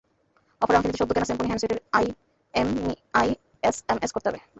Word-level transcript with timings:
অফারে 0.61 0.77
অংশ 0.77 0.85
নিতে 0.85 0.99
সদ্য 0.99 1.11
কেনা 1.13 1.27
সিম্ফনি 1.29 1.47
হ্যান্ডসেটের 1.47 1.79
আইএমইআই 1.93 3.29
এসএমএস 3.63 4.11
করতে 4.13 4.27
হবে। 4.29 4.41